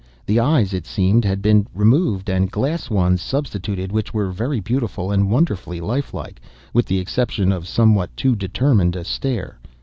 The 0.25 0.39
eyes 0.39 0.73
(it 0.73 0.87
seemed) 0.87 1.25
had 1.25 1.43
been 1.43 1.67
removed, 1.75 2.27
and 2.27 2.49
glass 2.49 2.89
ones 2.89 3.21
substituted, 3.21 3.91
which 3.91 4.15
were 4.15 4.31
very 4.31 4.59
beautiful 4.59 5.11
and 5.11 5.29
wonderfully 5.29 5.79
life 5.79 6.11
like, 6.11 6.41
with 6.73 6.87
the 6.87 6.97
exception 6.97 7.51
of 7.51 7.67
somewhat 7.67 8.17
too 8.17 8.35
determined 8.35 8.95
a 8.95 9.03
stare. 9.03 9.59